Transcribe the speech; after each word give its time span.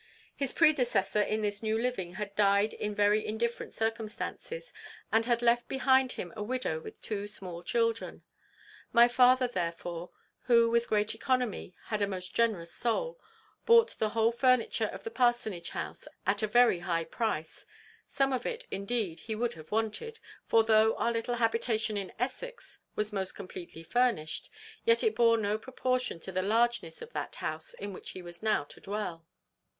"His 0.35 0.51
predecessor 0.51 1.21
in 1.21 1.43
this 1.43 1.61
new 1.61 1.77
living 1.77 2.15
had 2.15 2.35
died 2.35 2.73
in 2.73 2.95
very 2.95 3.23
indifferent 3.23 3.71
circumstances, 3.71 4.73
and 5.11 5.27
had 5.27 5.43
left 5.43 5.67
behind 5.67 6.13
him 6.13 6.33
a 6.35 6.41
widow 6.41 6.79
with 6.79 6.99
two 7.03 7.27
small 7.27 7.61
children. 7.61 8.23
My 8.91 9.07
father, 9.07 9.47
therefore, 9.47 10.09
who, 10.45 10.71
with 10.71 10.87
great 10.87 11.13
economy, 11.13 11.75
had 11.83 12.01
a 12.01 12.07
most 12.07 12.33
generous 12.33 12.73
soul, 12.73 13.19
bought 13.67 13.95
the 13.99 14.09
whole 14.09 14.31
furniture 14.31 14.87
of 14.91 15.03
the 15.03 15.11
parsonage 15.11 15.69
house 15.69 16.07
at 16.25 16.41
a 16.41 16.47
very 16.47 16.79
high 16.79 17.03
price; 17.03 17.67
some 18.07 18.33
of 18.33 18.43
it, 18.43 18.65
indeed, 18.71 19.19
he 19.19 19.35
would 19.35 19.53
have 19.53 19.69
wanted; 19.69 20.19
for, 20.47 20.63
though 20.63 20.95
our 20.95 21.11
little 21.11 21.35
habitation 21.35 21.95
in 21.95 22.11
Essex 22.17 22.79
was 22.95 23.13
most 23.13 23.35
completely 23.35 23.83
furnished, 23.83 24.49
yet 24.83 25.03
it 25.03 25.13
bore 25.15 25.37
no 25.37 25.59
proportion 25.59 26.19
to 26.19 26.31
the 26.31 26.41
largeness 26.41 27.03
of 27.03 27.13
that 27.13 27.35
house 27.35 27.75
in 27.75 27.93
which 27.93 28.09
he 28.09 28.23
was 28.23 28.41
now 28.41 28.63
to 28.63 28.81
dwell. 28.81 29.27